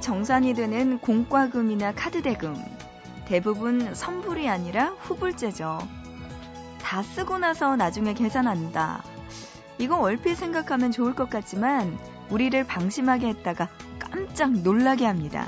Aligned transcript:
정산이 0.00 0.54
되는 0.54 0.98
공과금이나 0.98 1.92
카드 1.94 2.22
대금. 2.22 2.56
대부분 3.26 3.94
선불이 3.94 4.48
아니라 4.48 4.94
후불제죠. 5.00 5.78
다 6.80 7.02
쓰고 7.02 7.38
나서 7.38 7.76
나중에 7.76 8.14
계산한다. 8.14 9.02
이거 9.78 9.98
얼핏 9.98 10.34
생각하면 10.36 10.90
좋을 10.90 11.14
것 11.14 11.28
같지만 11.30 11.98
우리를 12.30 12.64
방심하게 12.64 13.28
했다가 13.28 13.68
깜짝 13.98 14.52
놀라게 14.52 15.04
합니다. 15.06 15.46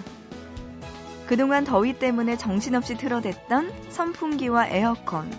그동안 1.26 1.64
더위 1.64 1.98
때문에 1.98 2.36
정신없이 2.36 2.96
틀어댔던 2.96 3.72
선풍기와 3.90 4.66
에어컨. 4.68 5.30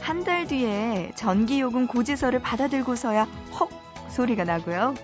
한 0.00 0.24
달 0.24 0.46
뒤에 0.46 1.12
전기요금 1.16 1.86
고지서를 1.86 2.40
받아들고서야 2.40 3.26
헉 3.60 3.70
소리가 4.10 4.44
나고요. 4.44 4.94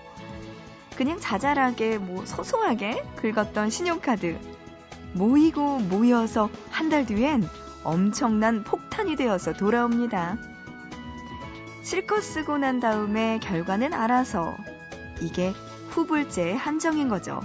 그냥 1.00 1.18
자잘하게 1.18 1.96
뭐 1.96 2.26
소소하게 2.26 3.02
긁었던 3.16 3.70
신용카드. 3.70 4.38
모이고 5.14 5.78
모여서 5.78 6.50
한 6.68 6.90
달 6.90 7.06
뒤엔 7.06 7.42
엄청난 7.84 8.64
폭탄이 8.64 9.16
되어서 9.16 9.54
돌아옵니다. 9.54 10.36
실컷 11.82 12.20
쓰고 12.20 12.58
난 12.58 12.80
다음에 12.80 13.38
결과는 13.38 13.94
알아서 13.94 14.54
이게 15.22 15.54
후불제의 15.88 16.54
한정인 16.58 17.08
거죠. 17.08 17.40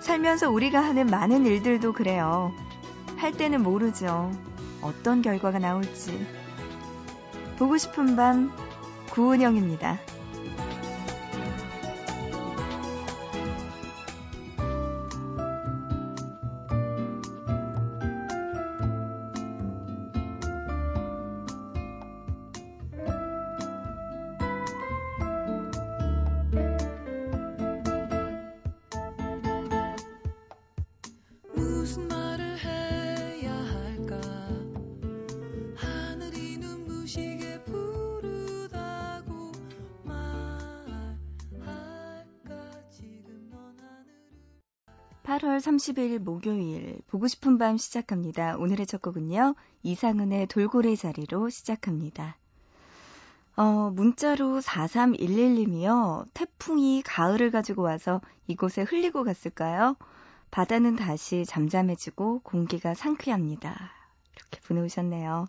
살면서 0.00 0.48
우리가 0.50 0.80
하는 0.80 1.08
많은 1.08 1.44
일들도 1.44 1.92
그래요. 1.92 2.50
할 3.18 3.32
때는 3.32 3.62
모르죠. 3.62 4.30
어떤 4.80 5.20
결과가 5.20 5.58
나올지. 5.58 6.26
보고 7.58 7.76
싶은 7.76 8.16
밤, 8.16 8.50
구은영입니다. 9.10 9.98
8월 45.26 45.58
30일 45.58 46.18
목요일 46.20 47.00
보고 47.08 47.26
싶은 47.26 47.58
밤 47.58 47.76
시작합니다. 47.76 48.56
오늘의 48.56 48.86
첫 48.86 49.02
곡은요. 49.02 49.54
이상은의 49.82 50.46
돌고래 50.46 50.96
자리로 50.96 51.50
시작합니다. 51.50 52.38
어, 53.56 53.90
문자로 53.90 54.60
4311님이요. 54.60 56.26
태풍이 56.32 57.02
가을을 57.04 57.50
가지고 57.50 57.82
와서 57.82 58.20
이곳에 58.46 58.82
흘리고 58.82 59.24
갔을까요? 59.24 59.96
바다는 60.50 60.96
다시 60.96 61.44
잠잠해지고 61.44 62.40
공기가 62.40 62.94
상쾌합니다. 62.94 63.92
이렇게 64.36 64.60
보내오셨네요. 64.66 65.46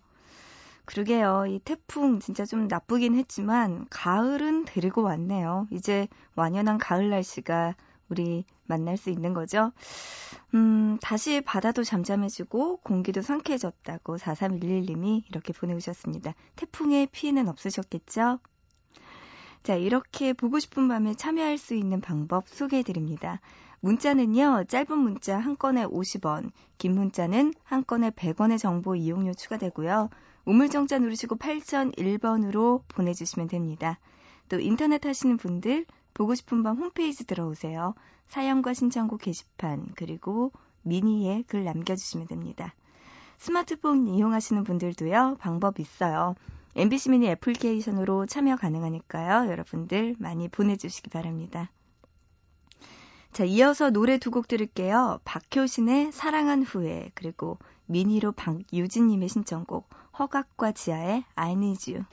그러게요. 0.85 1.45
이 1.47 1.59
태풍 1.59 2.19
진짜 2.19 2.45
좀 2.45 2.67
나쁘긴 2.67 3.15
했지만 3.15 3.85
가을은 3.89 4.65
데리고 4.65 5.01
왔네요. 5.03 5.67
이제 5.71 6.07
완연한 6.35 6.77
가을 6.77 7.09
날씨가 7.09 7.75
우리 8.09 8.45
만날 8.65 8.95
수 8.95 9.09
있는 9.09 9.33
거죠. 9.33 9.73
음, 10.53 10.97
다시 11.01 11.41
바다도 11.41 11.83
잠잠해지고 11.83 12.77
공기도 12.77 13.21
상쾌해졌다고 13.21 14.17
4311님이 14.17 15.23
이렇게 15.29 15.51
보내주셨습니다. 15.51 16.33
태풍의 16.55 17.07
피해는 17.11 17.49
없으셨겠죠? 17.49 18.39
자, 19.63 19.75
이렇게 19.75 20.31
보고 20.31 20.59
싶은 20.59 20.87
밤에 20.87 21.13
참여할 21.13 21.57
수 21.57 21.73
있는 21.73 21.99
방법 21.99 22.47
소개해 22.47 22.83
드립니다. 22.83 23.41
문자는요, 23.81 24.65
짧은 24.67 24.97
문자 24.97 25.37
한 25.37 25.57
건에 25.57 25.85
50원, 25.85 26.51
긴 26.77 26.95
문자는 26.95 27.53
한 27.63 27.85
건에 27.85 28.09
100원의 28.09 28.57
정보 28.57 28.95
이용료 28.95 29.33
추가되고요. 29.33 30.09
우물정자 30.45 30.99
누르시고 30.99 31.35
8001번으로 31.37 32.81
보내주시면 32.87 33.49
됩니다. 33.49 33.99
또 34.49 34.59
인터넷 34.59 35.05
하시는 35.05 35.37
분들 35.37 35.85
보고 36.13 36.33
싶은 36.33 36.63
밤 36.63 36.77
홈페이지 36.77 37.25
들어오세요. 37.25 37.93
사연과 38.29 38.73
신청곡 38.73 39.21
게시판 39.21 39.89
그리고 39.95 40.51
미니에 40.83 41.43
글 41.47 41.63
남겨주시면 41.63 42.27
됩니다. 42.27 42.73
스마트폰 43.37 44.07
이용하시는 44.07 44.63
분들도요. 44.63 45.37
방법 45.39 45.79
있어요. 45.79 46.35
MBC 46.75 47.11
미니 47.11 47.27
애플리케이션으로 47.27 48.25
참여 48.25 48.55
가능하니까요. 48.55 49.49
여러분들 49.51 50.15
많이 50.17 50.47
보내주시기 50.47 51.09
바랍니다. 51.09 51.69
자, 53.37 53.43
이어서 53.43 53.91
노래 53.91 54.17
두 54.17 54.31
곡 54.31 54.47
들을게요. 54.47 55.19
박효신의 55.23 56.11
사랑한 56.11 56.63
후에 56.63 57.11
그리고 57.13 57.59
미니로 57.85 58.31
박유진님의 58.31 59.29
신청곡 59.29 59.87
허각과 60.17 60.71
지하의 60.71 61.23
I 61.35 61.51
Need 61.51 61.93
You. 61.93 62.05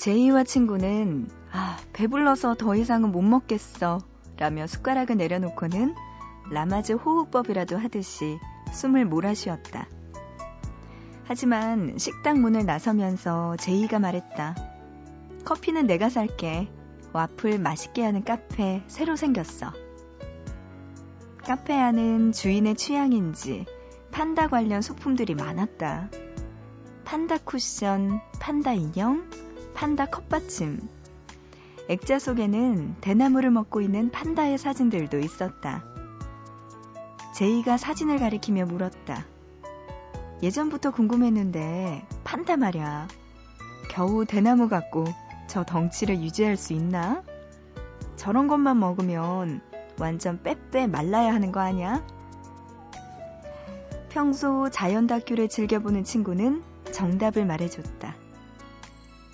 제이와 0.00 0.44
친구는 0.44 1.28
아, 1.52 1.76
배불러서 1.92 2.54
더 2.54 2.74
이상은 2.74 3.12
못 3.12 3.20
먹겠어 3.20 3.98
라며 4.38 4.66
숟가락을 4.66 5.18
내려놓고는 5.18 5.94
라마즈 6.50 6.94
호흡법이라도 6.94 7.76
하듯이 7.76 8.38
숨을 8.72 9.04
몰아쉬었다. 9.04 9.88
하지만 11.24 11.98
식당 11.98 12.40
문을 12.40 12.64
나서면서 12.64 13.56
제이가 13.56 13.98
말했다. 13.98 14.56
커피는 15.44 15.86
내가 15.86 16.08
살게. 16.08 16.70
와플 17.12 17.58
맛있게 17.58 18.02
하는 18.02 18.24
카페 18.24 18.82
새로 18.86 19.16
생겼어. 19.16 19.70
카페 21.44 21.74
안은 21.74 22.32
주인의 22.32 22.76
취향인지 22.76 23.66
판다 24.12 24.48
관련 24.48 24.80
소품들이 24.80 25.34
많았다. 25.34 26.08
판다 27.04 27.36
쿠션, 27.44 28.22
판다 28.40 28.72
인형, 28.72 29.28
판다 29.74 30.06
컵받침. 30.06 30.80
액자 31.88 32.18
속에는 32.18 32.96
대나무를 33.00 33.50
먹고 33.50 33.80
있는 33.80 34.10
판다의 34.10 34.58
사진들도 34.58 35.18
있었다. 35.18 35.84
제이가 37.34 37.76
사진을 37.76 38.18
가리키며 38.18 38.66
물었다. 38.66 39.24
예전부터 40.42 40.90
궁금했는데 40.90 42.06
판다 42.24 42.56
말야. 42.56 43.08
겨우 43.90 44.24
대나무 44.24 44.68
같고 44.68 45.04
저 45.46 45.64
덩치를 45.64 46.20
유지할 46.20 46.56
수 46.56 46.72
있나? 46.72 47.22
저런 48.16 48.46
것만 48.46 48.78
먹으면 48.78 49.60
완전 49.98 50.42
빼빼 50.42 50.86
말라야 50.86 51.32
하는 51.32 51.50
거 51.52 51.60
아니야? 51.60 52.04
평소 54.10 54.68
자연 54.70 55.06
다큐를 55.06 55.48
즐겨보는 55.48 56.04
친구는 56.04 56.62
정답을 56.92 57.46
말해줬다. 57.46 58.14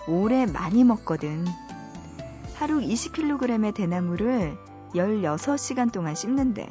오래 0.08 0.46
많이 0.46 0.84
먹거든. 0.84 1.44
하루 2.54 2.80
20kg의 2.80 3.74
대나무를 3.74 4.56
16시간 4.94 5.92
동안 5.92 6.14
씹는데 6.14 6.68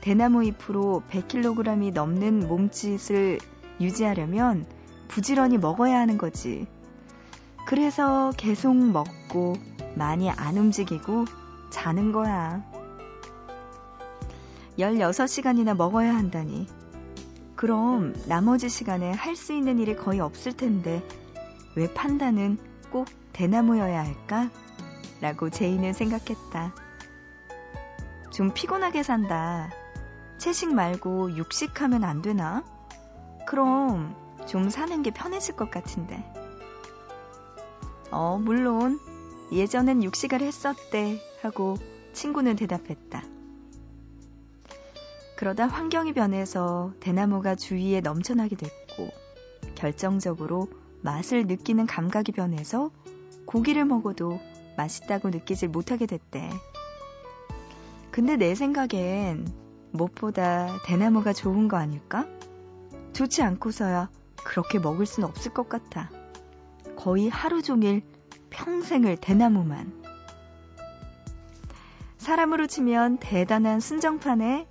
대나무 0.00 0.44
잎으로 0.44 1.02
100kg이 1.10 1.92
넘는 1.92 2.48
몸짓을 2.48 3.38
유지하려면 3.80 4.66
부지런히 5.08 5.58
먹어야 5.58 5.98
하는 5.98 6.16
거지. 6.16 6.66
그래서 7.66 8.32
계속 8.36 8.74
먹고 8.74 9.54
많이 9.94 10.30
안 10.30 10.56
움직이고 10.56 11.26
자는 11.70 12.12
거야. 12.12 12.64
16시간이나 14.78 15.76
먹어야 15.76 16.14
한다니. 16.14 16.66
그럼 17.56 18.14
나머지 18.26 18.68
시간에 18.68 19.12
할 19.12 19.34
수 19.36 19.52
있는 19.52 19.78
일이 19.78 19.96
거의 19.96 20.20
없을 20.20 20.52
텐데 20.52 21.02
왜 21.76 21.92
판다는 21.92 22.58
꼭 22.90 23.06
대나무여야 23.32 24.02
할까? 24.02 24.50
라고 25.20 25.50
제이는 25.50 25.92
생각했다. 25.92 26.74
좀 28.32 28.52
피곤하게 28.52 29.02
산다. 29.02 29.70
채식 30.38 30.74
말고 30.74 31.36
육식하면 31.36 32.02
안 32.02 32.22
되나? 32.22 32.64
그럼 33.46 34.16
좀 34.46 34.70
사는 34.70 35.02
게 35.02 35.10
편해질 35.10 35.56
것 35.56 35.70
같은데. 35.70 36.24
어, 38.10 38.38
물론 38.40 38.98
예전엔 39.52 40.02
육식을 40.02 40.40
했었대 40.40 41.20
하고 41.42 41.76
친구는 42.14 42.56
대답했다. 42.56 43.22
그러다 45.36 45.66
환경이 45.66 46.14
변해서 46.14 46.94
대나무가 47.00 47.54
주위에 47.54 48.00
넘쳐나게 48.00 48.56
됐고 48.56 49.10
결정적으로 49.74 50.68
맛을 51.06 51.46
느끼는 51.46 51.86
감각이 51.86 52.32
변해서 52.32 52.90
고기를 53.46 53.84
먹어도 53.84 54.40
맛있다고 54.76 55.30
느끼질 55.30 55.68
못하게 55.68 56.04
됐대. 56.06 56.50
근데 58.10 58.36
내 58.36 58.56
생각엔 58.56 59.46
무엇보다 59.92 60.78
대나무가 60.84 61.32
좋은 61.32 61.68
거 61.68 61.76
아닐까? 61.76 62.26
좋지 63.12 63.42
않고서야 63.42 64.10
그렇게 64.44 64.80
먹을 64.80 65.06
순 65.06 65.22
없을 65.22 65.54
것 65.54 65.68
같아. 65.68 66.10
거의 66.96 67.28
하루 67.28 67.62
종일 67.62 68.02
평생을 68.50 69.16
대나무만. 69.18 70.02
사람으로 72.18 72.66
치면 72.66 73.18
대단한 73.18 73.78
순정판에 73.78 74.66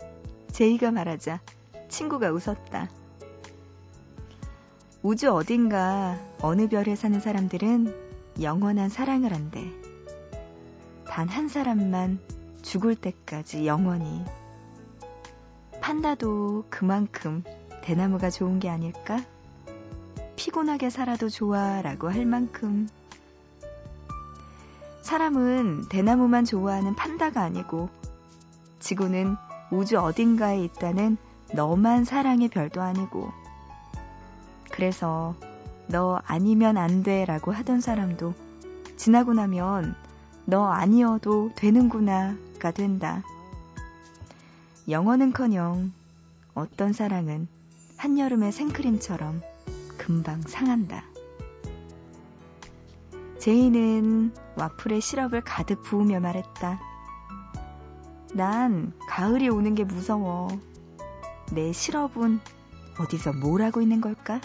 제이가 0.51 0.91
말하자 0.91 1.39
친구가 1.87 2.31
웃었다. 2.31 2.89
우주 5.05 5.31
어딘가 5.31 6.17
어느 6.41 6.67
별에 6.67 6.95
사는 6.95 7.19
사람들은 7.19 8.41
영원한 8.41 8.89
사랑을 8.89 9.33
한대. 9.33 9.63
단 11.07 11.29
한 11.29 11.47
사람만 11.47 12.17
죽을 12.63 12.95
때까지 12.95 13.67
영원히. 13.67 14.25
판다도 15.79 16.65
그만큼 16.71 17.43
대나무가 17.83 18.31
좋은 18.31 18.57
게 18.59 18.67
아닐까? 18.67 19.23
피곤하게 20.37 20.89
살아도 20.89 21.29
좋아 21.29 21.83
라고 21.83 22.09
할 22.09 22.25
만큼. 22.25 22.89
사람은 25.03 25.87
대나무만 25.87 26.45
좋아하는 26.45 26.95
판다가 26.95 27.43
아니고 27.43 27.89
지구는 28.79 29.35
우주 29.69 29.99
어딘가에 29.99 30.63
있다는 30.63 31.17
너만 31.53 32.05
사랑의 32.05 32.47
별도 32.49 32.81
아니고 32.81 33.44
그래서 34.75 35.35
너 35.87 36.19
아니면 36.25 36.77
안 36.77 37.03
돼 37.03 37.25
라고 37.25 37.51
하던 37.51 37.79
사람도 37.81 38.33
지나고 38.97 39.33
나면 39.33 39.95
너 40.45 40.65
아니어도 40.65 41.51
되는구나가 41.55 42.71
된다. 42.71 43.23
영어는 44.89 45.33
커녕 45.33 45.91
어떤 46.53 46.93
사랑은 46.93 47.47
한여름의 47.97 48.51
생크림처럼 48.51 49.41
금방 49.97 50.41
상한다. 50.41 51.03
제이는 53.39 54.33
와플에 54.55 54.99
시럽을 54.99 55.41
가득 55.41 55.83
부으며 55.83 56.19
말했다. 56.19 56.79
난 58.33 58.91
가을이 59.07 59.49
오는 59.49 59.75
게 59.75 59.83
무서워. 59.83 60.47
내 61.51 61.71
실업은 61.71 62.39
어디서 62.99 63.33
뭘 63.33 63.61
하고 63.61 63.81
있는 63.81 64.01
걸까? 64.01 64.41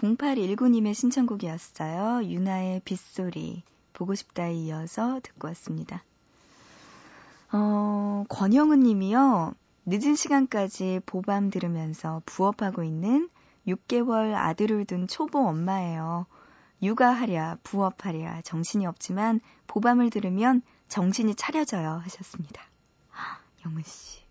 0819님의 0.00 0.94
신청곡이었어요. 0.94 2.24
유나의 2.24 2.80
빗소리. 2.84 3.62
보고 3.92 4.14
싶다에 4.14 4.54
이어서 4.54 5.20
듣고 5.22 5.48
왔습니다. 5.48 6.02
어, 7.52 8.24
권영은 8.30 8.80
님이요. 8.80 9.52
늦은 9.84 10.14
시간까지 10.14 11.00
보밤 11.04 11.50
들으면서 11.50 12.22
부업하고 12.24 12.82
있는 12.82 13.28
6개월 13.66 14.34
아들을 14.34 14.86
둔 14.86 15.06
초보 15.06 15.46
엄마예요. 15.46 16.26
육아하랴, 16.82 17.58
부업하랴, 17.62 18.40
정신이 18.42 18.86
없지만 18.86 19.40
보밤을 19.66 20.08
들으면 20.08 20.62
정신이 20.88 21.34
차려져요. 21.34 22.00
하셨습니다. 22.04 22.62
영은 23.66 23.82
씨. 23.84 24.22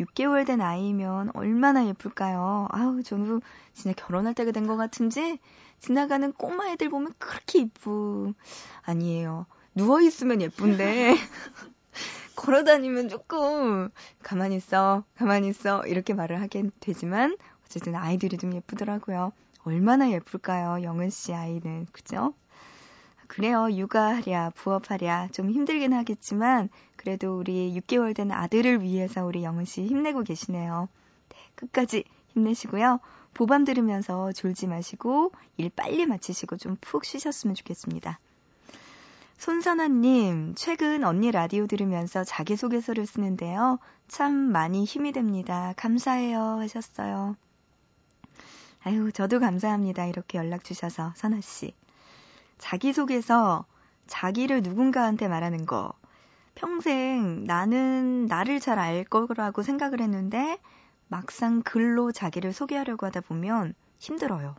6개월 0.00 0.46
된 0.46 0.60
아이면 0.60 1.30
얼마나 1.34 1.86
예쁠까요? 1.86 2.68
아우, 2.70 3.02
저는 3.02 3.40
진짜 3.72 3.94
결혼할 4.04 4.34
때가 4.34 4.52
된 4.52 4.66
것 4.66 4.76
같은지 4.76 5.38
지나가는 5.80 6.32
꼬마 6.32 6.68
애들 6.70 6.88
보면 6.90 7.12
그렇게 7.18 7.60
이쁘. 7.60 8.32
아니에요. 8.82 9.46
누워있으면 9.74 10.40
예쁜데. 10.42 11.14
걸어다니면 12.36 13.08
조금 13.08 13.88
가만히 14.22 14.56
있어, 14.56 15.04
가만히 15.16 15.48
있어 15.48 15.86
이렇게 15.86 16.14
말을 16.14 16.40
하게 16.40 16.64
되지만 16.80 17.36
어쨌든 17.64 17.94
아이들이 17.94 18.36
좀 18.38 18.54
예쁘더라고요. 18.54 19.32
얼마나 19.64 20.10
예쁠까요, 20.10 20.82
영은 20.84 21.10
씨 21.10 21.32
아이는 21.34 21.86
그죠? 21.92 22.34
그래요. 23.28 23.68
육아하랴, 23.70 24.50
부업하랴 24.54 25.28
좀 25.32 25.50
힘들긴 25.50 25.92
하겠지만 25.92 26.68
그래도 26.96 27.38
우리 27.38 27.78
6개월 27.80 28.14
된 28.14 28.30
아들을 28.32 28.82
위해서 28.82 29.24
우리 29.24 29.44
영은 29.44 29.64
씨 29.64 29.86
힘내고 29.86 30.22
계시네요. 30.22 30.88
네, 31.28 31.36
끝까지 31.54 32.04
힘내시고요. 32.34 33.00
보밤 33.34 33.64
들으면서 33.64 34.32
졸지 34.32 34.66
마시고 34.66 35.32
일 35.56 35.70
빨리 35.70 36.06
마치시고 36.06 36.56
좀 36.56 36.76
푹 36.80 37.04
쉬셨으면 37.04 37.54
좋겠습니다. 37.54 38.18
손선아님, 39.38 40.54
최근 40.56 41.04
언니 41.04 41.30
라디오 41.30 41.66
들으면서 41.66 42.24
자기소개서를 42.24 43.06
쓰는데요. 43.06 43.78
참 44.08 44.34
많이 44.34 44.84
힘이 44.84 45.12
됩니다. 45.12 45.74
감사해요. 45.76 46.40
하셨어요. 46.60 47.36
아유, 48.82 49.12
저도 49.12 49.40
감사합니다. 49.40 50.06
이렇게 50.06 50.38
연락 50.38 50.64
주셔서, 50.64 51.12
선아씨. 51.16 51.74
자기소개서 52.58 53.64
자기를 54.06 54.62
누군가한테 54.62 55.28
말하는 55.28 55.66
거. 55.66 55.92
평생 56.54 57.44
나는 57.44 58.26
나를 58.26 58.60
잘 58.60 58.78
알 58.78 59.04
거라고 59.04 59.62
생각을 59.62 60.00
했는데 60.00 60.58
막상 61.08 61.62
글로 61.62 62.12
자기를 62.12 62.52
소개하려고 62.52 63.06
하다 63.06 63.20
보면 63.22 63.74
힘들어요. 63.98 64.54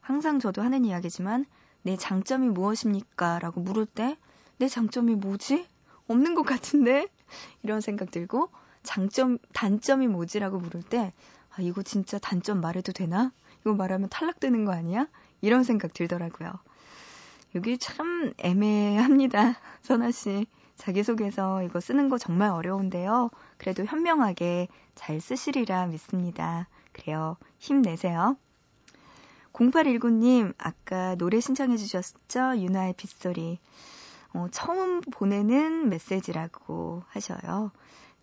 항상 0.00 0.38
저도 0.38 0.62
하는 0.62 0.84
이야기지만 0.84 1.44
내 1.82 1.96
장점이 1.96 2.48
무엇입니까? 2.48 3.38
라고 3.40 3.60
물을 3.60 3.86
때 3.86 4.16
내 4.58 4.66
장점이 4.68 5.14
뭐지? 5.14 5.66
없는 6.08 6.34
것 6.34 6.42
같은데? 6.42 7.06
이런 7.62 7.80
생각 7.80 8.10
들고 8.10 8.50
장점, 8.82 9.38
단점이 9.52 10.08
뭐지 10.08 10.40
라고 10.40 10.58
물을 10.58 10.82
때 10.82 11.12
아, 11.50 11.62
이거 11.62 11.82
진짜 11.82 12.18
단점 12.18 12.60
말해도 12.60 12.92
되나? 12.92 13.32
이거 13.60 13.74
말하면 13.74 14.08
탈락되는 14.08 14.64
거 14.64 14.72
아니야? 14.72 15.06
이런 15.40 15.62
생각 15.62 15.92
들더라고요. 15.94 16.52
여기 17.54 17.78
참 17.78 18.32
애매합니다. 18.38 19.54
선아 19.82 20.10
씨. 20.10 20.46
자기소개서 20.76 21.64
이거 21.64 21.80
쓰는 21.80 22.08
거 22.08 22.18
정말 22.18 22.50
어려운데요. 22.50 23.30
그래도 23.56 23.84
현명하게 23.84 24.68
잘 24.94 25.20
쓰시리라 25.20 25.86
믿습니다. 25.86 26.68
그래요. 26.92 27.36
힘내세요. 27.58 28.36
0819님, 29.52 30.54
아까 30.56 31.16
노래 31.16 31.40
신청해 31.40 31.76
주셨죠? 31.76 32.58
유나의 32.58 32.94
빗소리. 32.96 33.58
어, 34.34 34.46
처음 34.52 35.00
보내는 35.00 35.88
메시지라고 35.88 37.02
하셔요. 37.08 37.72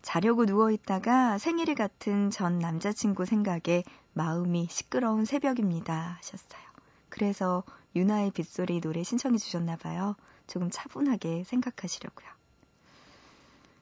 자려고 0.00 0.44
누워있다가 0.44 1.36
생일이 1.36 1.74
같은 1.74 2.30
전 2.30 2.58
남자친구 2.58 3.26
생각에 3.26 3.82
마음이 4.14 4.68
시끄러운 4.70 5.24
새벽입니다. 5.24 6.16
하셨어요. 6.18 6.62
그래서 7.08 7.64
유나의 7.96 8.30
빗소리 8.32 8.80
노래 8.80 9.02
신청해 9.02 9.38
주셨나 9.38 9.76
봐요. 9.76 10.14
조금 10.46 10.70
차분하게 10.70 11.44
생각하시려고요. 11.44 12.28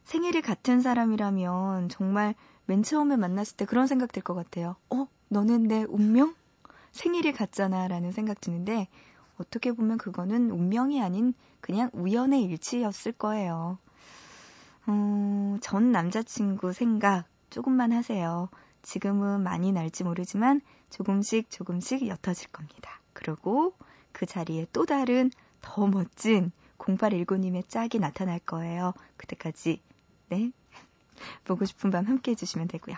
생일이 0.04 0.40
같은 0.40 0.80
사람이라면 0.80 1.88
정말 1.88 2.34
맨 2.66 2.82
처음에 2.82 3.16
만났을 3.16 3.56
때 3.56 3.64
그런 3.64 3.86
생각 3.86 4.12
들 4.12 4.22
것 4.22 4.34
같아요. 4.34 4.76
어? 4.90 5.06
너는 5.28 5.64
내 5.64 5.82
운명? 5.84 6.34
생일이 6.92 7.32
같잖아 7.32 7.88
라는 7.88 8.12
생각 8.12 8.40
드는데 8.40 8.88
어떻게 9.36 9.72
보면 9.72 9.98
그거는 9.98 10.50
운명이 10.50 11.02
아닌 11.02 11.34
그냥 11.60 11.90
우연의 11.92 12.42
일치였을 12.44 13.12
거예요. 13.12 13.78
음, 14.88 15.58
전 15.60 15.90
남자친구 15.92 16.72
생각 16.72 17.24
조금만 17.50 17.92
하세요. 17.92 18.48
지금은 18.82 19.42
많이 19.42 19.72
날지 19.72 20.04
모르지만 20.04 20.60
조금씩 20.90 21.50
조금씩 21.50 22.06
옅어질 22.06 22.48
겁니다. 22.52 23.00
그리고 23.12 23.74
그 24.14 24.24
자리에 24.24 24.66
또 24.72 24.86
다른 24.86 25.30
더 25.60 25.86
멋진 25.86 26.50
0819님의 26.78 27.68
짝이 27.68 27.98
나타날 27.98 28.38
거예요. 28.40 28.94
그때까지, 29.18 29.82
네. 30.30 30.50
보고 31.44 31.64
싶은 31.66 31.90
밤 31.90 32.06
함께 32.06 32.30
해주시면 32.30 32.68
되고요. 32.68 32.96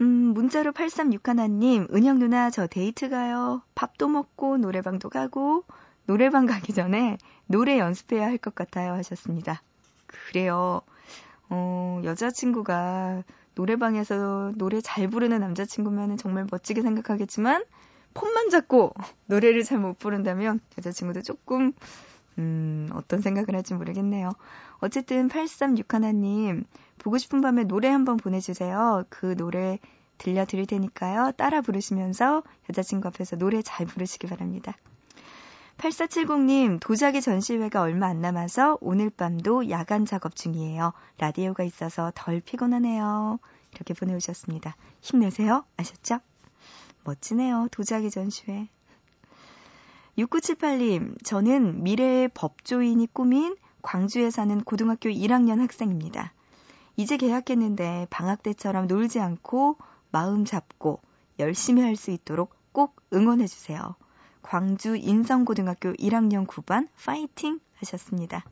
음, 0.00 0.06
문자로 0.34 0.72
8361님, 0.72 1.92
은영 1.94 2.18
누나 2.18 2.50
저 2.50 2.66
데이트 2.66 3.08
가요. 3.08 3.62
밥도 3.74 4.08
먹고 4.08 4.58
노래방도 4.58 5.08
가고 5.08 5.64
노래방 6.06 6.46
가기 6.46 6.72
전에 6.74 7.18
노래 7.46 7.78
연습해야 7.78 8.26
할 8.26 8.38
것 8.38 8.54
같아요 8.54 8.92
하셨습니다. 8.94 9.62
그래요. 10.06 10.82
어, 11.48 12.00
여자친구가 12.04 13.22
노래방에서 13.54 14.52
노래 14.56 14.80
잘 14.80 15.08
부르는 15.08 15.40
남자친구면 15.40 16.16
정말 16.16 16.46
멋지게 16.50 16.82
생각하겠지만 16.82 17.64
폰만 18.14 18.50
잡고 18.50 18.92
노래를 19.26 19.62
잘 19.64 19.78
못 19.78 19.98
부른다면 19.98 20.60
여자친구도 20.78 21.22
조금 21.22 21.72
음, 22.38 22.88
어떤 22.92 23.20
생각을 23.20 23.54
할지 23.54 23.74
모르겠네요. 23.74 24.30
어쨌든 24.78 25.28
8361님 25.28 26.64
보고 26.98 27.18
싶은 27.18 27.40
밤에 27.40 27.64
노래 27.64 27.88
한번 27.88 28.16
보내주세요. 28.16 29.04
그 29.08 29.36
노래 29.36 29.78
들려드릴 30.18 30.66
테니까요. 30.66 31.32
따라 31.36 31.60
부르시면서 31.60 32.42
여자친구 32.70 33.08
앞에서 33.08 33.36
노래 33.36 33.60
잘 33.62 33.86
부르시기 33.86 34.28
바랍니다. 34.28 34.76
8470님, 35.78 36.78
도자기 36.80 37.20
전시회가 37.20 37.80
얼마 37.82 38.06
안 38.06 38.20
남아서 38.20 38.78
오늘 38.80 39.10
밤도 39.10 39.68
야간 39.70 40.06
작업 40.06 40.36
중이에요. 40.36 40.92
라디오가 41.18 41.64
있어서 41.64 42.12
덜 42.14 42.40
피곤하네요. 42.40 43.40
이렇게 43.74 43.94
보내오셨습니다. 43.94 44.76
힘내세요. 45.00 45.64
아셨죠? 45.76 46.20
멋지네요. 47.04 47.68
도자기 47.70 48.10
전시회. 48.10 48.68
6978님, 50.18 51.24
저는 51.24 51.82
미래의 51.82 52.28
법조인이 52.34 53.06
꿈인 53.12 53.56
광주에 53.82 54.30
사는 54.30 54.60
고등학교 54.62 55.08
1학년 55.08 55.58
학생입니다. 55.58 56.32
이제 56.96 57.16
개학했는데 57.16 58.06
방학 58.10 58.42
때처럼 58.42 58.86
놀지 58.86 59.20
않고 59.20 59.76
마음 60.10 60.44
잡고 60.44 61.00
열심히 61.38 61.82
할 61.82 61.96
수 61.96 62.10
있도록 62.10 62.54
꼭 62.72 63.00
응원해주세요. 63.12 63.94
광주 64.42 64.96
인성고등학교 64.96 65.92
1학년 65.94 66.46
9반 66.46 66.88
파이팅 67.02 67.60
하셨습니다. 67.76 68.44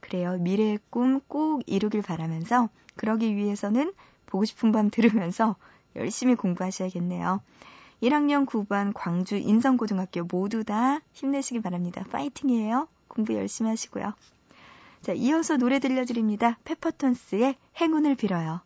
그래요. 0.00 0.36
미래의 0.38 0.78
꿈 0.90 1.20
꼭 1.28 1.62
이루길 1.66 2.02
바라면서 2.02 2.68
그러기 2.96 3.36
위해서는 3.36 3.92
보고 4.26 4.44
싶은 4.44 4.72
밤 4.72 4.90
들으면서 4.90 5.56
열심히 5.96 6.34
공부하셔야겠네요. 6.34 7.40
1학년 8.02 8.46
9반 8.46 8.92
광주 8.94 9.36
인성고등학교 9.36 10.24
모두 10.24 10.64
다 10.64 11.00
힘내시기 11.12 11.60
바랍니다. 11.60 12.04
파이팅이에요. 12.10 12.88
공부 13.08 13.34
열심히 13.34 13.70
하시고요. 13.70 14.14
자, 15.02 15.12
이어서 15.12 15.56
노래 15.56 15.78
들려드립니다. 15.78 16.58
페퍼톤스의 16.64 17.56
행운을 17.80 18.14
빌어요. 18.14 18.60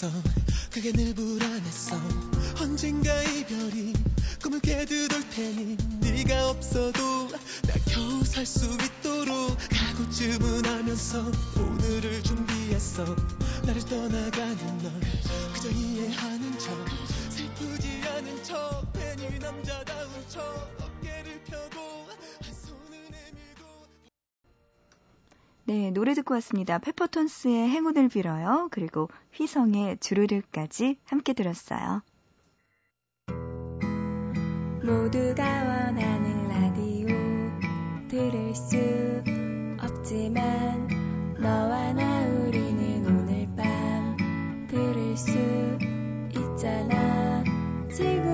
행복했어. 0.00 0.10
그게 0.70 0.92
늘 0.92 1.14
불안했어. 1.14 2.00
언젠가 2.60 3.22
이별이 3.22 3.92
꿈을 4.42 4.60
깨듯올 4.60 5.28
테니 5.30 5.76
네가 6.00 6.48
없어도 6.48 7.28
나 7.28 7.74
겨우 7.86 8.24
살 8.24 8.46
수 8.46 8.66
있도록 8.66 9.56
가고 9.58 10.10
주문하면서 10.10 11.32
오늘을 11.58 12.22
준비했어. 12.22 13.04
나를 13.66 13.82
떠나가는 13.84 14.78
널 14.78 14.92
그저 15.52 15.68
이해하는 15.70 16.58
척 16.58 16.70
슬프지 17.28 18.02
않은 18.08 18.42
척 18.42 18.92
괜히 18.94 19.38
남자다운 19.38 20.10
척 20.28 20.69
네, 25.70 25.92
노래 25.92 26.14
듣고 26.14 26.34
왔습니다. 26.34 26.80
페퍼톤스의 26.80 27.68
행운을 27.68 28.08
빌어요. 28.08 28.66
그리고 28.72 29.08
휘성의 29.34 29.98
주르륵까지 30.00 30.96
함께 31.04 31.32
들었어요. 31.32 32.02
모두가 34.82 35.44
원하는 35.44 36.48
라디오 36.48 37.06
들을 38.08 38.52
수 38.52 38.78
없지만 39.80 40.88
너와 41.38 41.92
나 41.92 42.26
우리는 42.26 43.06
오늘 43.06 43.46
밤 43.56 44.66
들을 44.66 45.16
수 45.16 45.30
있잖아 46.30 47.44
지구 47.94 48.29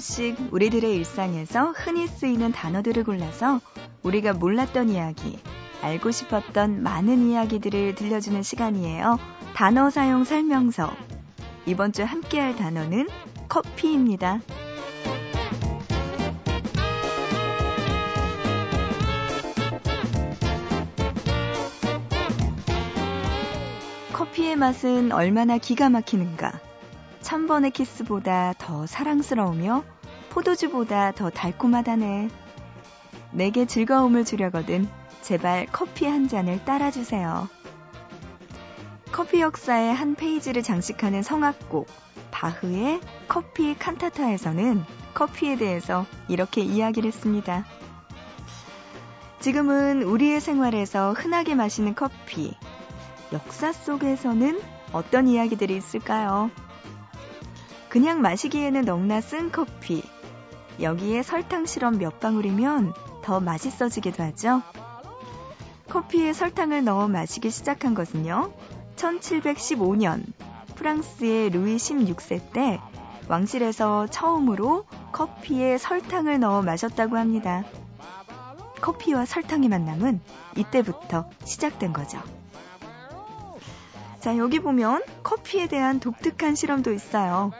하나씩 0.00 0.48
우리들의 0.50 0.96
일상에서 0.96 1.72
흔히 1.72 2.06
쓰이는 2.06 2.52
단어들을 2.52 3.04
골라서 3.04 3.60
우리가 4.02 4.32
몰랐던 4.32 4.88
이야기, 4.88 5.38
알고 5.82 6.10
싶었던 6.10 6.82
많은 6.82 7.28
이야기들을 7.28 7.96
들려주는 7.96 8.42
시간이에요. 8.42 9.18
단어 9.54 9.90
사용 9.90 10.24
설명서. 10.24 10.90
이번 11.66 11.92
주 11.92 12.02
함께 12.02 12.40
할 12.40 12.56
단어는 12.56 13.08
커피입니다. 13.50 14.40
커피의 24.14 24.56
맛은 24.56 25.12
얼마나 25.12 25.58
기가 25.58 25.90
막히는가. 25.90 26.69
천 27.30 27.46
번의 27.46 27.70
키스보다 27.70 28.54
더 28.58 28.88
사랑스러우며 28.88 29.84
포도주보다 30.30 31.12
더 31.12 31.30
달콤하다네. 31.30 32.28
내게 33.30 33.66
즐거움을 33.66 34.24
주려거든 34.24 34.88
제발 35.22 35.66
커피 35.70 36.06
한 36.06 36.26
잔을 36.26 36.64
따라주세요. 36.64 37.48
커피 39.12 39.42
역사의 39.42 39.94
한 39.94 40.16
페이지를 40.16 40.64
장식하는 40.64 41.22
성악곡 41.22 41.86
바흐의 42.32 43.00
커피 43.28 43.76
칸타타에서는 43.78 44.82
커피에 45.14 45.54
대해서 45.54 46.06
이렇게 46.26 46.62
이야기를 46.62 47.06
했습니다. 47.06 47.64
지금은 49.38 50.02
우리의 50.02 50.40
생활에서 50.40 51.12
흔하게 51.12 51.54
마시는 51.54 51.94
커피. 51.94 52.56
역사 53.32 53.70
속에서는 53.70 54.60
어떤 54.92 55.28
이야기들이 55.28 55.76
있을까요? 55.76 56.50
그냥 57.90 58.22
마시기에는 58.22 58.82
너무나 58.84 59.20
쓴 59.20 59.50
커피. 59.50 60.04
여기에 60.80 61.24
설탕 61.24 61.66
시럽 61.66 61.96
몇 61.96 62.20
방울이면 62.20 62.94
더 63.22 63.40
맛있어지기도 63.40 64.22
하죠. 64.22 64.62
커피에 65.88 66.32
설탕을 66.32 66.84
넣어 66.84 67.08
마시기 67.08 67.50
시작한 67.50 67.94
것은요. 67.94 68.52
1715년 68.94 70.22
프랑스의 70.76 71.50
루이 71.50 71.76
16세 71.76 72.52
때 72.52 72.80
왕실에서 73.28 74.06
처음으로 74.06 74.84
커피에 75.10 75.76
설탕을 75.76 76.38
넣어 76.38 76.62
마셨다고 76.62 77.16
합니다. 77.16 77.64
커피와 78.80 79.26
설탕의 79.26 79.68
만남은 79.68 80.20
이때부터 80.56 81.28
시작된 81.44 81.92
거죠. 81.92 82.22
자, 84.20 84.36
여기 84.36 84.60
보면 84.60 85.02
커피에 85.24 85.66
대한 85.66 85.98
독특한 85.98 86.54
실험도 86.54 86.92
있어요. 86.92 87.50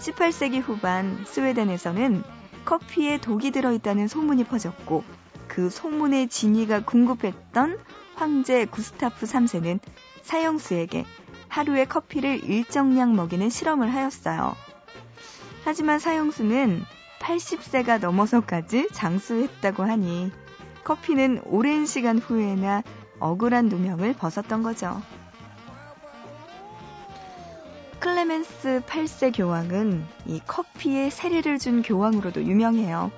18세기 0.00 0.62
후반 0.62 1.24
스웨덴에서는 1.26 2.22
커피에 2.64 3.18
독이 3.18 3.50
들어있다는 3.50 4.08
소문이 4.08 4.44
퍼졌고 4.44 5.04
그 5.46 5.68
소문의 5.68 6.28
진위가 6.28 6.84
궁금했던 6.84 7.78
황제 8.14 8.64
구스타프 8.64 9.26
3세는 9.26 9.80
사형수에게 10.22 11.04
하루에 11.48 11.84
커피를 11.84 12.42
일정량 12.44 13.14
먹이는 13.14 13.50
실험을 13.50 13.92
하였어요. 13.92 14.54
하지만 15.64 15.98
사형수는 15.98 16.82
80세가 17.20 18.00
넘어서까지 18.00 18.88
장수했다고 18.92 19.82
하니 19.82 20.32
커피는 20.84 21.42
오랜 21.44 21.84
시간 21.84 22.18
후에나 22.18 22.82
억울한 23.18 23.68
누명을 23.68 24.14
벗었던 24.14 24.62
거죠. 24.62 25.02
클레멘스 28.00 28.82
8세 28.86 29.36
교황은 29.36 30.02
이 30.24 30.40
커피에 30.46 31.10
세례를 31.10 31.58
준 31.58 31.82
교황으로도 31.82 32.42
유명해요. 32.42 33.12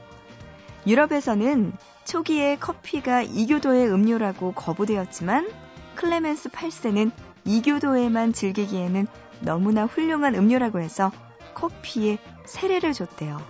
유럽에서는 0.88 1.72
초기에 2.04 2.56
커피가 2.56 3.22
이교도의 3.22 3.88
음료라고 3.92 4.52
거부되었지만 4.52 5.48
클레멘스 5.94 6.48
8세는 6.48 7.12
이교도에만 7.44 8.32
즐기기에는 8.32 9.06
너무나 9.40 9.84
훌륭한 9.84 10.34
음료라고 10.34 10.80
해서 10.80 11.12
커피에 11.54 12.18
세례를 12.44 12.92
줬대요. 12.92 13.40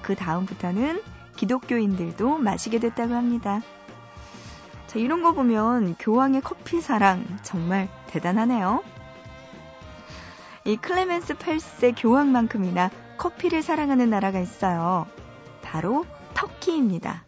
그 0.00 0.14
다음부터는 0.14 1.02
기독교인들도 1.36 2.38
마시게 2.38 2.78
됐다고 2.78 3.12
합니다. 3.12 3.60
자, 4.86 4.98
이런 4.98 5.22
거 5.22 5.32
보면 5.32 5.96
교황의 5.98 6.40
커피 6.40 6.80
사랑 6.80 7.24
정말 7.42 7.90
대단하네요. 8.06 8.82
이 10.64 10.76
클레멘스 10.76 11.34
8세 11.34 11.94
교황만큼이나 11.96 12.90
커피를 13.16 13.62
사랑하는 13.62 14.10
나라가 14.10 14.40
있어요. 14.40 15.06
바로 15.62 16.04
터키입니다. 16.34 17.24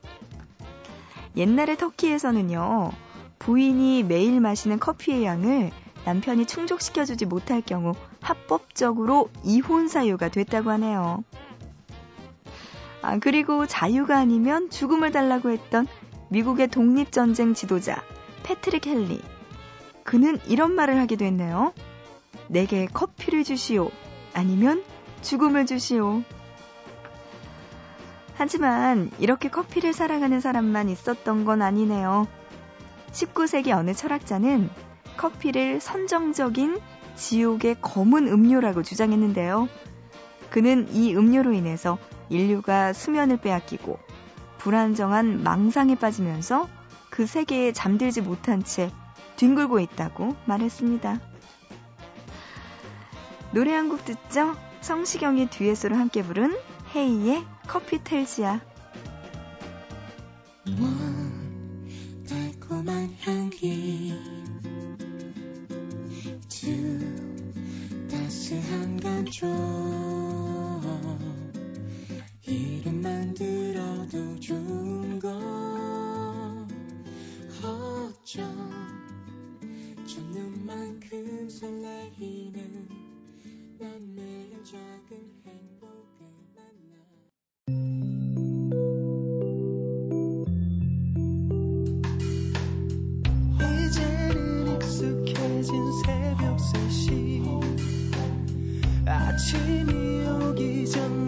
옛날의 1.36 1.78
터키에서는요, 1.78 2.92
부인이 3.38 4.02
매일 4.02 4.40
마시는 4.40 4.78
커피의 4.78 5.24
양을 5.24 5.70
남편이 6.04 6.46
충족시켜주지 6.46 7.26
못할 7.26 7.62
경우 7.62 7.94
합법적으로 8.20 9.30
이혼 9.44 9.88
사유가 9.88 10.28
됐다고 10.28 10.70
하네요. 10.72 11.24
아, 13.00 13.18
그리고 13.18 13.66
자유가 13.66 14.18
아니면 14.18 14.68
죽음을 14.70 15.10
달라고 15.10 15.50
했던 15.50 15.86
미국의 16.28 16.68
독립전쟁 16.68 17.54
지도자 17.54 18.02
패트릭 18.42 18.86
헬리. 18.86 19.20
그는 20.04 20.38
이런 20.46 20.74
말을 20.74 20.98
하기도 20.98 21.24
했네요. 21.24 21.72
내게 22.48 22.86
커피를 22.86 23.44
주시오. 23.44 23.90
아니면 24.34 24.82
죽음을 25.22 25.66
주시오. 25.66 26.22
하지만 28.34 29.10
이렇게 29.18 29.48
커피를 29.48 29.92
사랑하는 29.92 30.40
사람만 30.40 30.88
있었던 30.88 31.44
건 31.44 31.62
아니네요. 31.62 32.26
19세기 33.12 33.70
어느 33.70 33.94
철학자는 33.94 34.70
커피를 35.16 35.80
선정적인 35.80 36.80
지옥의 37.14 37.76
검은 37.80 38.26
음료라고 38.26 38.82
주장했는데요. 38.82 39.68
그는 40.50 40.88
이 40.92 41.14
음료로 41.14 41.52
인해서 41.52 41.98
인류가 42.30 42.92
수면을 42.92 43.36
빼앗기고 43.38 43.98
불안정한 44.58 45.42
망상에 45.42 45.94
빠지면서 45.94 46.68
그 47.10 47.26
세계에 47.26 47.72
잠들지 47.72 48.22
못한 48.22 48.62
채 48.64 48.90
뒹굴고 49.36 49.80
있다고 49.80 50.36
말했습니다. 50.46 51.31
노래 53.52 53.72
한 53.74 53.88
곡 53.88 54.04
듣죠? 54.04 54.56
성시경의 54.80 55.50
듀엣으로 55.50 55.94
함께 55.96 56.22
부른 56.22 56.56
헤이의 56.94 57.44
커피 57.68 58.02
텔지야. 58.02 58.60
달콤한 62.28 63.16
향기 63.20 64.14
두 66.48 66.98
따스한 68.10 69.00
감촉 69.00 69.48
이름만 72.46 73.34
들어도 73.34 74.40
좋은 74.40 75.18
거 75.20 75.28
어쩜 77.62 78.44
첫눈만큼 80.06 81.48
설레이 81.50 82.41
아침이 99.32 100.26
오기 100.28 100.86
전 100.90 101.21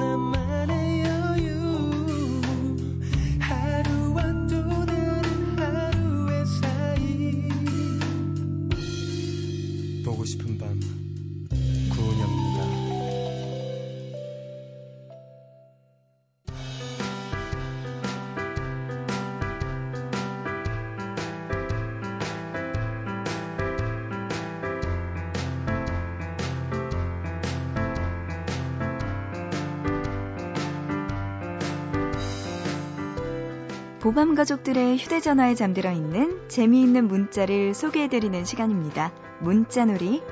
보밤 34.04 34.34
가족들의 34.34 34.98
휴대전화에 34.98 35.54
잠들어 35.54 35.90
있는 35.90 36.46
재미있는 36.50 37.08
문자를 37.08 37.72
소개해드리는 37.72 38.44
시간입니다. 38.44 39.10
문자놀이. 39.40 40.22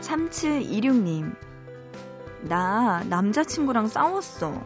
(3726님) 0.00 1.34
나 2.42 3.02
남자친구랑 3.08 3.88
싸웠어. 3.88 4.62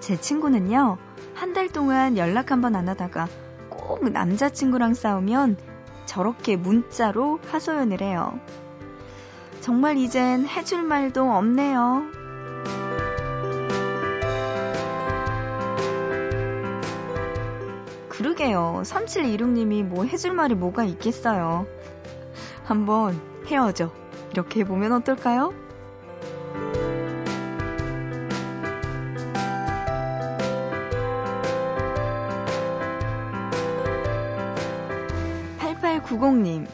제 0.00 0.18
친구는요, 0.18 0.96
한 1.34 1.52
달 1.52 1.68
동안 1.68 2.16
연락 2.16 2.50
한번 2.50 2.74
안 2.76 2.88
하다가 2.88 3.28
꼭 3.68 4.08
남자친구랑 4.08 4.94
싸우면 4.94 5.71
저렇게 6.06 6.56
문자로 6.56 7.40
하소연을 7.48 8.00
해요. 8.00 8.38
정말 9.60 9.96
이젠 9.96 10.46
해줄 10.46 10.82
말도 10.82 11.30
없네요. 11.30 12.04
그러게요. 18.08 18.82
3726님이 18.84 19.82
뭐 19.84 20.04
해줄 20.04 20.32
말이 20.32 20.54
뭐가 20.54 20.84
있겠어요. 20.84 21.66
한번 22.64 23.20
헤어져. 23.46 23.90
이렇게 24.32 24.64
보면 24.64 24.92
어떨까요? 24.92 25.52
8890님, 36.12 36.66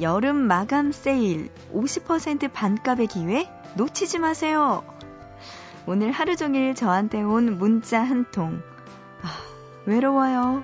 여름 0.00 0.36
마감 0.36 0.92
세일 0.92 1.50
50% 1.72 2.52
반값의 2.52 3.06
기회 3.08 3.48
놓치지 3.76 4.18
마세요. 4.18 4.84
오늘 5.86 6.10
하루 6.12 6.36
종일 6.36 6.74
저한테 6.74 7.22
온 7.22 7.58
문자 7.58 8.00
한 8.02 8.24
통. 8.30 8.62
아, 9.22 9.28
외로워요. 9.86 10.62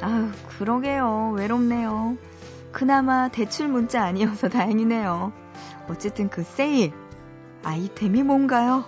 아우, 0.00 0.28
그러게요. 0.58 1.32
외롭네요. 1.36 2.16
그나마 2.72 3.28
대출 3.28 3.68
문자 3.68 4.04
아니어서 4.04 4.48
다행이네요. 4.48 5.32
어쨌든 5.88 6.30
그 6.30 6.42
세일, 6.42 6.92
아이템이 7.64 8.22
뭔가요? 8.22 8.84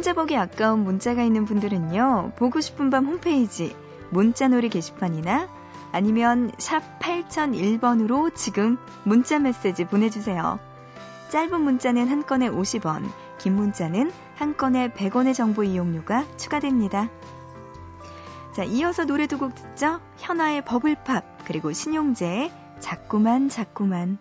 혼자 0.00 0.14
보기 0.14 0.34
아까운 0.34 0.82
문자가 0.82 1.22
있는 1.22 1.44
분들은요, 1.44 2.32
보고 2.36 2.62
싶은 2.62 2.88
밤 2.88 3.04
홈페이지, 3.04 3.76
문자놀이 4.08 4.70
게시판이나 4.70 5.46
아니면 5.92 6.50
샵 6.56 6.98
8001번으로 7.00 8.34
지금 8.34 8.78
문자 9.04 9.38
메시지 9.38 9.84
보내주세요. 9.84 10.58
짧은 11.28 11.60
문자는 11.60 12.08
한 12.08 12.24
건에 12.24 12.48
50원, 12.48 13.10
긴 13.36 13.56
문자는 13.56 14.10
한 14.36 14.56
건에 14.56 14.90
100원의 14.90 15.34
정보 15.34 15.64
이용료가 15.64 16.24
추가됩니다. 16.38 17.10
자, 18.56 18.64
이어서 18.64 19.04
노래 19.04 19.26
두 19.26 19.36
곡 19.36 19.54
듣죠? 19.54 20.00
현아의 20.16 20.64
버블팝, 20.64 21.44
그리고 21.44 21.74
신용재의 21.74 22.50
자꾸만 22.80 23.50
자꾸만. 23.50 24.16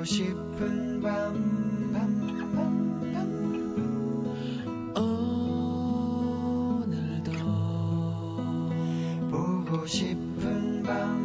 듣고 0.00 0.04
싶은 0.04 1.02
밤 1.02 1.92
밤 1.92 2.16
밤 2.54 3.12
밤 3.12 3.20
오늘도 6.86 7.32
보고 9.30 9.86
싶은 9.86 10.82
밤 10.82 11.20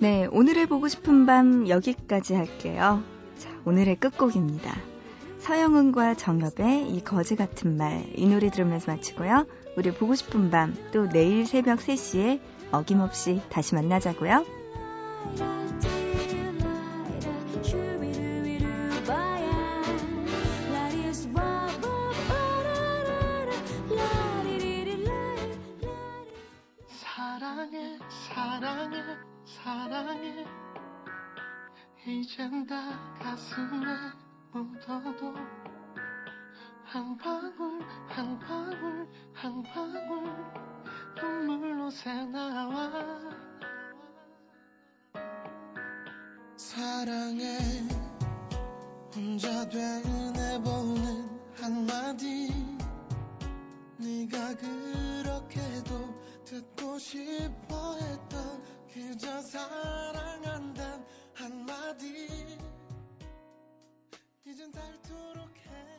네, 0.00 0.26
오늘의 0.26 0.66
보고 0.66 0.88
싶은 0.88 1.26
밤 1.26 1.68
여기까지 1.68 2.34
할게요. 2.34 3.02
자, 3.38 3.50
오늘의 3.64 3.96
끝곡입니다. 3.96 4.97
서영은과 5.48 6.12
정엽의 6.12 6.90
이 6.90 7.02
거지 7.02 7.34
같은 7.34 7.78
말, 7.78 8.04
이 8.14 8.28
노래 8.28 8.50
들으면서 8.50 8.92
마치고요. 8.92 9.46
우리 9.78 9.94
보고 9.94 10.14
싶은 10.14 10.50
밤, 10.50 10.76
또 10.92 11.08
내일 11.08 11.46
새벽 11.46 11.78
3시에 11.78 12.38
어김없이 12.70 13.40
다시 13.48 13.74
만나자고요. 13.74 14.44
사랑해, 26.90 27.98
사랑해. 28.10 28.98
사랑해 29.46 30.44
묻어도 34.52 35.34
한 36.84 37.16
방울 37.18 37.82
한 38.08 38.38
방울 38.38 39.06
한 39.34 39.62
방울 39.62 40.68
눈물로 41.16 41.90
새나와. 41.90 42.90
사랑해 46.56 47.58
혼자 49.14 49.68
되뇌보는 49.68 51.28
한마디. 51.60 52.48
네가 53.98 54.54
그렇게도 54.54 56.44
듣고 56.44 56.98
싶어 56.98 57.96
했던 57.96 58.62
그저 58.92 59.40
사랑 59.42 60.38
이젠 64.58 64.72
닳도록 64.72 65.56
해. 65.68 65.97